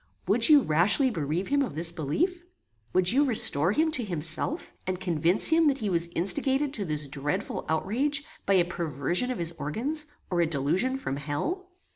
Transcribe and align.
Would 0.27 0.49
you 0.49 0.63
rashly 0.63 1.11
bereave 1.11 1.49
him 1.49 1.61
of 1.61 1.75
this 1.75 1.91
belief? 1.91 2.41
Would 2.91 3.11
you 3.11 3.23
restore 3.23 3.71
him 3.71 3.91
to 3.91 4.03
himself, 4.03 4.71
and 4.87 4.99
convince 4.99 5.49
him 5.49 5.67
that 5.67 5.77
he 5.77 5.91
was 5.91 6.07
instigated 6.15 6.73
to 6.73 6.85
this 6.85 7.05
dreadful 7.07 7.65
outrage 7.69 8.23
by 8.47 8.55
a 8.55 8.65
perversion 8.65 9.29
of 9.29 9.37
his 9.37 9.51
organs, 9.59 10.07
or 10.31 10.41
a 10.41 10.47
delusion 10.47 10.97
from 10.97 11.17
hell? 11.17 11.69